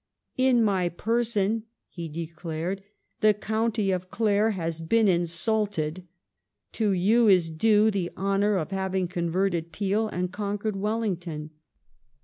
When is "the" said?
3.21-3.35, 7.91-8.09